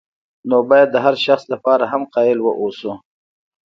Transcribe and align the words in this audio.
نو 0.49 0.57
باید 0.69 0.89
د 0.91 0.97
هر 1.05 1.15
شخص 1.25 1.43
لپاره 1.53 1.83
هم 1.91 2.01
قایل 2.15 2.39
واوسو. 2.41 2.91